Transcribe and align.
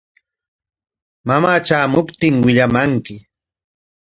Mamaa 1.27 1.59
tramuptin 1.65 2.35
willamanki. 2.45 3.15